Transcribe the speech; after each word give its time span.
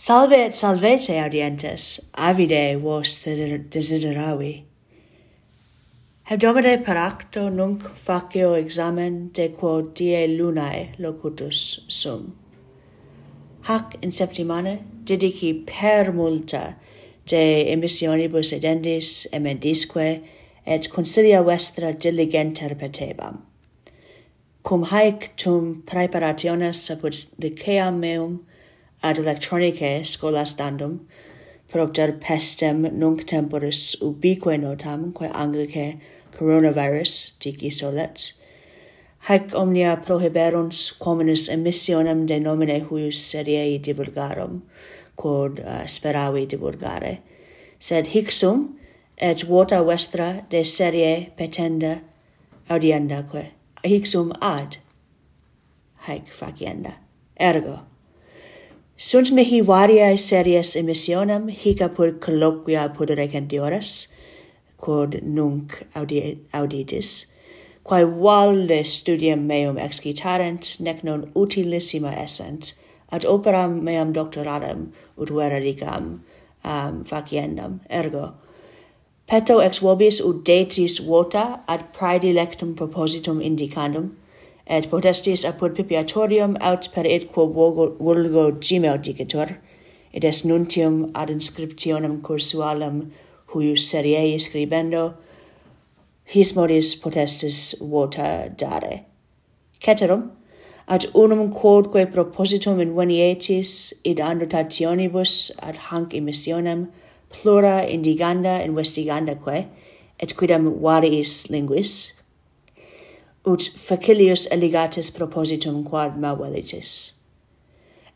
Salve 0.00 0.36
et 0.46 0.54
salvete, 0.54 1.10
audientes, 1.18 1.98
avide 2.14 2.76
vos 2.78 3.24
desideravi. 3.24 4.62
Hebdomade 6.30 6.84
per 6.84 6.96
acto 6.96 7.48
nunc 7.50 7.82
facio 7.96 8.52
examen 8.54 9.32
de 9.32 9.48
quo 9.48 9.80
die 9.82 10.28
lunae 10.28 10.94
locutus 11.00 11.80
sum. 11.88 12.36
Hac 13.62 13.96
in 14.00 14.12
septimane 14.12 14.84
dedici 15.02 15.66
per 15.66 16.12
multa 16.12 16.76
de 17.26 17.72
emissionibus 17.72 18.52
edendis 18.52 19.26
emendisque 19.32 20.22
et 20.64 20.88
consilia 20.90 21.42
vestra 21.42 21.92
diligenter 21.92 22.76
petebam. 22.76 23.42
Cum 24.62 24.84
haec 24.84 25.32
tum 25.36 25.82
preparationes 25.82 26.88
apud 26.88 27.18
liceam 27.40 27.98
meum 27.98 28.44
ad 29.02 29.18
electronicae 29.18 30.04
scholastandum, 30.04 31.00
propter 31.68 32.12
pestem 32.12 32.82
nunc 32.92 33.26
temporis 33.26 33.96
ubique 34.00 34.58
notam, 34.58 35.12
quae 35.12 35.28
Anglicae 35.30 36.00
coronavirus 36.32 37.38
dici 37.38 37.70
solet, 37.70 38.32
haec 39.28 39.54
omnia 39.54 39.96
prohiberunt 39.96 40.98
communis 40.98 41.48
emissionem 41.48 42.26
de 42.26 42.38
nomine 42.40 42.80
huius 42.88 43.18
seriei 43.18 43.78
divulgarum, 43.78 44.62
quod 45.16 45.60
uh, 45.60 45.84
speravi 45.86 46.46
divulgare. 46.46 47.18
Sed 47.78 48.08
hic 48.14 48.32
sum, 48.32 48.78
et 49.18 49.42
vota 49.42 49.82
vestra 49.82 50.44
de 50.50 50.62
serie 50.64 51.30
petenda 51.36 52.00
audiendaque, 52.70 53.48
hic 53.84 54.06
sum 54.06 54.32
ad, 54.40 54.78
haec 56.06 56.30
facienda. 56.38 56.94
Ergo, 57.36 57.80
Sunt 59.00 59.30
mihi 59.30 59.60
variae 59.60 60.16
series 60.18 60.74
emissionem 60.74 61.46
hic 61.48 61.78
apud 61.78 62.18
colloquia 62.18 62.80
apud 62.88 63.10
recentioras, 63.10 64.08
quod 64.76 65.20
nunc 65.22 65.76
audi 65.94 66.40
auditis, 66.52 67.26
quae 67.84 68.02
valde 68.02 68.82
studium 68.82 69.46
meum 69.46 69.78
excitarent, 69.78 70.80
nec 70.80 71.04
non 71.04 71.30
utilissima 71.36 72.10
essent, 72.24 72.72
ad 73.12 73.22
operam 73.22 73.80
meam 73.84 74.12
doctoradam 74.12 74.88
ut 75.16 75.28
veredicam 75.28 76.22
um, 76.64 77.04
faciendam. 77.04 77.78
Ergo, 77.88 78.32
peto 79.28 79.60
ex 79.60 79.78
vobis 79.78 80.18
ut 80.20 80.42
detis 80.42 80.98
vota 80.98 81.60
ad 81.68 81.92
praedilectum 81.92 82.74
propositum 82.74 83.38
indicandum, 83.38 84.16
et 84.68 84.90
potestis 84.90 85.44
apud 85.44 85.74
pipiatorium 85.74 86.56
aut 86.60 86.90
per 86.92 87.06
id 87.06 87.28
quo 87.32 87.46
vulgo 87.48 88.50
gmail 88.60 88.98
dicitor, 88.98 89.56
et 90.12 90.24
est 90.24 90.44
nuntium 90.44 91.10
ad 91.14 91.30
inscriptionem 91.30 92.20
cursualem 92.20 93.10
huius 93.54 93.88
seriei 93.90 94.38
scribendo, 94.38 95.14
his 96.24 96.52
modis 96.54 96.94
potestis 96.94 97.74
vota 97.80 98.50
dare. 98.56 99.04
Ceterum, 99.80 100.32
ad 100.86 101.06
unum 101.14 101.52
quodque 101.52 102.04
propositum 102.12 102.80
in 102.80 102.94
venietis 102.94 103.92
id 104.04 104.18
annotationibus 104.18 105.50
ad 105.62 105.76
hanc 105.88 106.14
emissionem 106.14 106.88
plura 107.30 107.86
indiganda 107.88 108.60
investiganda 108.64 109.34
que, 109.34 109.66
et 110.20 110.34
quidam 110.36 110.80
variis 110.82 111.48
linguis, 111.50 112.17
ut 113.48 113.70
facilius 113.76 114.46
eligatis 114.54 115.10
propositum 115.10 115.84
quad 115.88 116.18
mavelitis. 116.18 117.12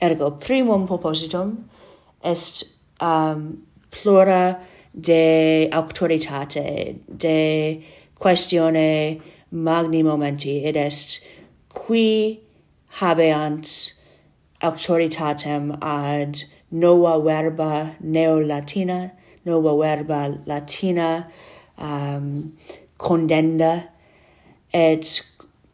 Ergo 0.00 0.30
primum 0.30 0.86
propositum 0.88 1.64
est 2.22 2.64
um, 3.00 3.62
plura 3.90 4.60
de 4.94 5.68
auctoritate, 5.72 6.98
de 7.08 7.84
questione 8.20 9.20
magni 9.52 10.02
momenti, 10.02 10.64
id 10.66 10.76
est 10.76 11.20
qui 11.68 12.40
habeant 13.00 13.92
auctoritatem 14.62 15.78
ad 15.80 16.42
nova 16.70 17.18
verba 17.20 17.94
neo-latina, 18.00 19.12
nova 19.44 19.76
verba 19.76 20.40
latina 20.46 21.26
um, 21.78 22.56
condenda, 22.98 23.88
et 24.72 25.22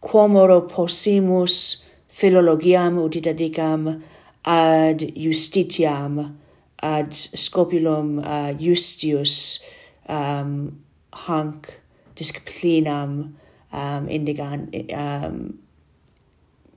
quomoro 0.00 0.60
possimus 0.68 1.82
philologiam 2.08 2.98
ut 2.98 3.12
didicam 3.12 4.02
ad 4.44 5.00
justitiam 5.14 6.36
ad 6.82 7.10
scopulum 7.12 8.18
uh, 8.18 8.52
justius 8.58 9.58
um, 10.08 10.78
hanc 11.12 11.80
disciplinam 12.14 13.34
um, 13.72 14.08
indigan, 14.08 14.68
um, 14.94 15.58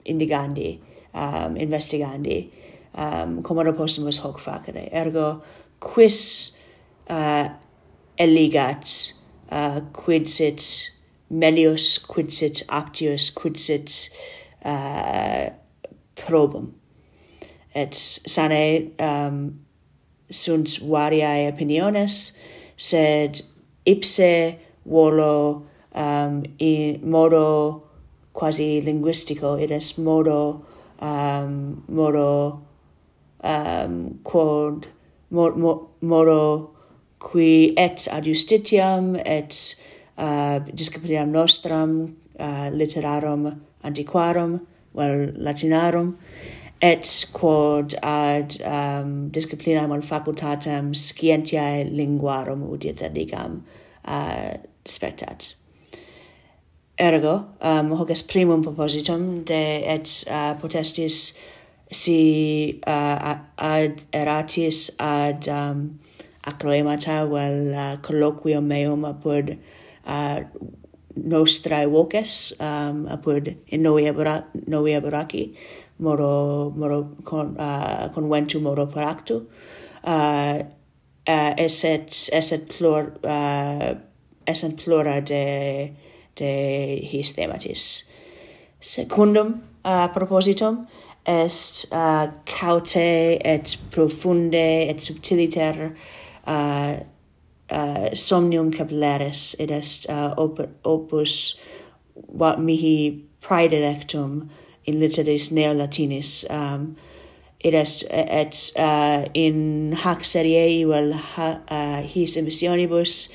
indigandi, 0.06 0.80
um, 1.14 1.56
investigandi, 1.56 2.52
um, 2.96 3.42
commodo 3.44 3.76
possimus 3.76 4.18
hoc 4.18 4.40
facere. 4.40 4.90
Ergo, 4.92 5.42
quis 5.80 6.52
uh, 7.10 7.50
eligat, 8.18 9.14
uh, 9.52 9.82
quid 9.94 10.28
sit 10.28 10.92
melius 11.30 11.98
quid 11.98 12.34
sit 12.34 12.64
aptius 12.70 13.30
quid 13.34 13.60
sit 13.60 14.10
uh, 14.66 15.50
probum. 16.16 16.76
Et 17.76 17.94
sane 17.94 18.92
um, 19.00 19.60
sunt 20.32 20.80
variae 20.82 21.52
opiniones 21.52 22.32
sed 22.78 23.42
ipse 23.86 24.58
volo 24.86 25.66
um, 25.94 26.44
in 26.60 27.00
modo 27.04 27.84
quasi 28.34 28.82
linguistico 28.82 29.58
id 29.60 29.72
est 29.72 29.98
modo 29.98 30.66
um, 31.02 31.84
modo 31.88 32.62
um, 33.44 34.20
quod 34.24 34.88
mo, 35.30 35.52
mo, 35.52 35.90
modo 36.02 36.76
qui 37.20 37.74
et 37.78 38.08
ad 38.12 38.26
justitiam 38.26 39.16
et 39.26 39.76
Eh, 40.20 40.26
uh, 40.26 40.60
disciplinam 40.76 41.32
nostram 41.32 42.16
eh, 42.38 42.44
uh, 42.44 42.70
literarum 42.72 43.62
antiquarum 43.84 44.60
vel 44.94 45.34
latinarum 45.38 46.16
et 46.82 47.26
quod 47.32 47.94
ad 48.04 48.62
um, 48.64 49.30
disciplinam 49.30 49.92
on 49.92 50.02
facultatem 50.02 50.94
scientiae 50.94 51.90
linguarum 51.90 52.64
udiet 52.64 53.02
adigam 53.02 53.64
uh, 54.06 54.58
spectat. 54.86 55.56
Ergo 56.98 57.46
ehm, 57.62 57.92
um, 57.92 57.98
hoc 57.98 58.10
est 58.10 58.28
primum 58.28 58.64
propositum 58.64 59.46
de 59.46 59.84
et 59.88 60.26
uh, 60.30 60.54
potestis 60.60 61.34
si 61.92 62.82
uh, 62.86 63.38
ad 63.58 64.04
eratis 64.12 64.90
ad 65.00 65.48
um, 65.48 66.00
acroemata 66.44 67.26
vel 67.26 67.74
uh, 67.74 67.98
colloquium 68.02 68.68
meum 68.68 69.06
apud 69.06 69.58
uh, 70.10 70.40
nostrae 71.16 71.86
voces 71.92 72.54
um, 72.60 73.06
apud 73.14 73.54
in 73.68 73.82
noe 73.84 74.08
abra, 74.10 74.44
moro 76.00 76.72
moro 76.76 77.16
con 77.24 77.56
uh, 77.60 78.10
conventu 78.14 78.62
moro 78.62 78.88
paractu. 78.88 79.46
Uh, 80.04 80.64
uh, 81.28 81.54
eset 81.58 82.30
eset 82.32 82.68
plur 82.68 83.14
uh, 83.24 83.94
eset 84.48 84.76
plura 84.84 85.22
de 85.22 85.92
de 86.36 87.00
his 87.12 87.34
thematis 87.34 88.04
secundum 88.80 89.62
uh, 89.84 90.08
propositum 90.08 90.88
est 91.26 91.86
uh, 91.92 92.28
caute 92.46 92.96
et 92.96 93.78
profunde 93.92 94.56
et 94.56 95.00
subtiliter 95.00 95.92
uh, 96.48 96.96
uh, 97.72 98.14
somnium 98.14 98.72
capillaris 98.72 99.56
id 99.60 99.72
est 99.72 100.10
uh, 100.10 100.34
op 100.38 100.60
opus 100.84 101.56
what 102.14 102.60
mihi 102.60 103.24
praedilectum 103.42 104.50
in 104.86 105.00
literis 105.00 105.52
neolatinis 105.52 106.46
um 106.50 106.58
ehm, 106.58 106.96
id 107.64 107.74
est 107.74 108.04
et 108.10 108.72
uh, 108.78 109.26
in 109.34 109.94
hac 109.94 110.24
seriei 110.24 110.86
vel 110.88 111.14
ha, 111.14 111.62
uh, 111.68 112.02
his 112.08 112.38
emissionibus 112.38 113.30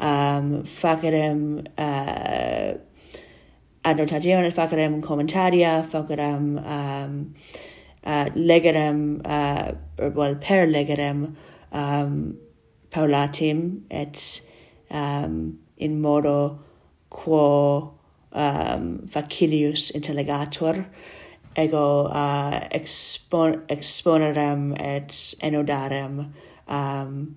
um 0.00 0.64
facerem 0.64 1.66
uh, 1.78 2.74
annotationes 3.84 4.54
facerem 4.54 5.00
commentaria 5.02 5.82
facerem 5.90 6.58
um 6.58 7.34
uh, 8.04 8.26
legerem 8.34 9.20
uh, 9.24 9.72
well 10.14 10.34
per 10.34 10.66
legerem 10.66 11.36
um 11.72 12.36
paulatim 12.92 13.82
et 13.90 14.42
um, 14.90 15.58
in 15.76 16.00
modo 16.00 16.58
quo 17.10 17.94
um, 18.32 19.08
facilius 19.08 19.90
intellegator 19.90 20.84
ego 21.56 22.06
uh, 22.06 22.60
expon 22.70 23.62
exponerem 23.68 24.74
et 24.78 25.12
enodarem 25.42 26.32
um, 26.68 27.36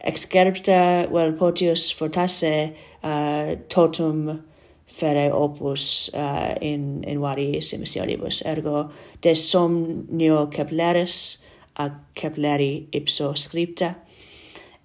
excerpta 0.00 1.08
vel 1.12 1.32
potius 1.32 1.90
fortasse 1.92 2.74
uh, 3.02 3.56
totum 3.68 4.42
fere 4.86 5.32
opus 5.32 6.10
uh, 6.14 6.54
in 6.60 7.04
in 7.04 7.20
varies 7.20 7.72
emissionibus 7.72 8.42
ergo 8.46 8.90
de 9.22 9.34
somnio 9.34 10.46
Kepleris 10.46 11.38
a 11.76 11.90
Kepleri 12.14 12.88
ipso 12.92 13.34
scripta 13.34 13.94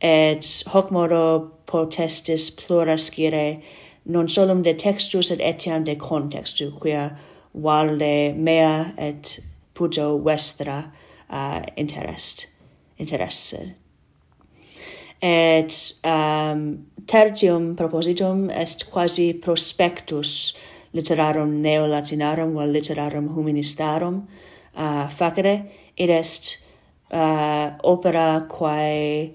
et 0.01 0.63
hoc 0.67 0.91
modo 0.91 1.51
potestis 1.65 2.49
plura 2.51 2.97
scire 2.97 3.61
non 4.05 4.29
solum 4.29 4.63
de 4.63 4.73
textus 4.73 5.31
et 5.31 5.41
etiam 5.41 5.83
de 5.83 5.95
contextu 5.95 6.71
quia 6.71 7.17
valde 7.53 8.33
mea 8.35 8.93
et 8.97 9.39
puto 9.73 10.17
vestra 10.17 10.91
uh, 11.29 11.61
interest 11.77 12.47
interesse. 12.97 13.75
Et 15.21 15.93
um, 16.03 16.85
tertium 17.05 17.75
propositum 17.75 18.49
est 18.49 18.89
quasi 18.89 19.33
prospectus 19.33 20.53
literarum 20.93 21.61
neolatinarum 21.61 22.55
vel 22.55 22.71
literarum 22.71 23.27
humanistarum 23.35 24.27
uh, 24.75 25.09
facere. 25.09 25.65
Id 25.97 26.09
est 26.09 26.57
uh, 27.11 27.77
opera 27.83 28.45
quae 28.47 29.33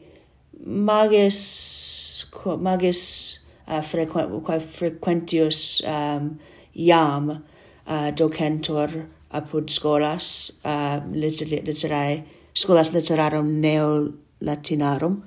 mages 0.64 2.24
mages 2.58 3.38
uh, 3.66 3.80
frequent 3.80 4.44
quae 4.44 4.58
frequentius 4.60 5.86
um, 5.86 6.38
iam 6.76 7.42
uh, 7.86 8.10
docentor 8.10 9.06
apud 9.32 9.68
scholas 9.68 10.60
uh, 10.64 11.00
liter 11.10 11.46
literae 11.46 12.24
scholas 12.54 12.92
literarum 12.92 13.60
neo 13.60 14.12
latinarum 14.40 15.22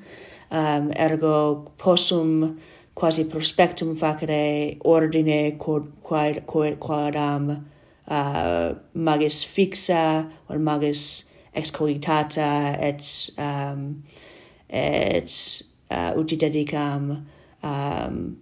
um, 0.51 0.91
ergo 0.95 1.71
possum 1.77 2.59
quasi 2.95 3.25
prospectum 3.25 3.95
facere 3.97 4.77
ordine 4.83 5.57
quod 5.57 5.91
quod 6.01 6.45
quod, 6.47 6.79
quod 6.79 7.15
um, 7.15 7.65
uh, 8.07 8.74
magis 8.95 9.45
fixa 9.45 10.31
or 10.50 10.57
magis 10.57 11.25
excogitata 11.56 12.77
et 12.79 13.29
um, 13.38 14.03
et 14.69 15.31
uh, 15.91 16.11
uti 16.19 16.37
dedicam 16.37 17.25
um, 17.63 18.37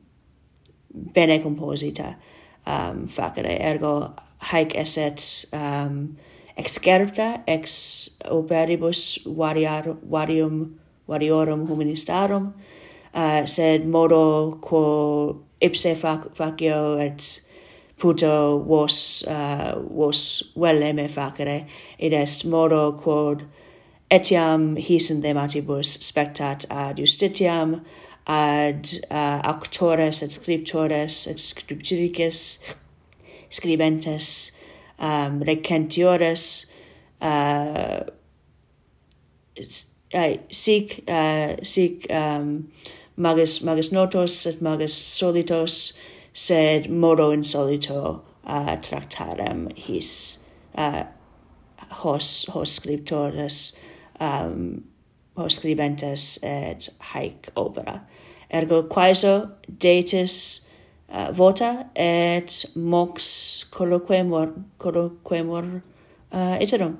bene 1.13 1.39
composita 1.42 2.16
um, 2.66 3.07
facere. 3.07 3.57
Ergo, 3.60 4.13
haec 4.51 4.75
esset 4.75 5.22
um, 5.54 6.18
excerpta 6.57 7.44
ex 7.48 8.10
operibus 8.25 9.19
variar, 9.25 9.95
varium, 10.10 10.80
variorum 11.07 11.68
humanistarum, 11.68 12.54
uh, 13.13 13.45
sed 13.45 13.86
modo 13.86 14.57
quo 14.62 15.44
ipse 15.62 15.95
fac, 15.95 16.30
facio 16.36 16.98
et 17.00 17.42
puto 17.98 18.60
vos, 18.68 19.24
uh, 19.27 19.80
vos 19.89 20.44
velle 20.56 20.94
me 20.94 21.07
facere, 21.07 21.66
id 22.00 22.13
est 22.13 22.45
modo 22.45 22.92
quod 23.00 23.45
etiam 24.12 24.78
his 24.78 25.10
in 25.10 25.22
dematibus 25.22 25.98
spectat 26.02 26.66
ad 26.69 26.98
justitiam 26.98 27.81
ad 28.28 28.90
uh, 29.10 29.42
auctores 29.44 30.22
et 30.22 30.31
scriptores 30.31 31.28
et 31.28 31.38
scripturices 31.38 32.60
scribentes 33.50 34.52
um, 35.00 35.42
recentiores 35.42 36.66
uh, 37.22 38.04
uh, 40.13 40.38
sic 40.51 41.04
uh, 41.08 41.56
sic 41.63 42.08
um, 42.10 42.72
magis 43.18 43.63
magis 43.63 43.92
notos 43.92 44.46
et 44.46 44.62
magis 44.62 44.94
solitos 44.94 45.94
sed 46.34 46.90
modo 46.90 47.31
insolito 47.31 48.22
uh, 48.46 48.75
tractarem 48.78 49.75
his 49.75 50.40
uh, 50.75 51.04
hos 51.90 52.46
hos 52.50 52.80
scriptores 52.80 53.75
um, 54.20 54.84
postscribentas 55.36 56.40
et 56.44 56.90
haec 57.00 57.50
opera. 57.56 58.00
Ergo 58.50 58.84
quaeso 58.84 59.50
detis 59.68 60.38
uh, 61.10 61.32
vota 61.32 61.88
et 61.96 62.66
mox 62.76 63.66
colloquemur, 63.72 64.54
colloquemur 64.78 65.82
uh, 66.32 66.58
iterum. 66.62 66.98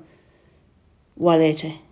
Valete. 1.16 1.85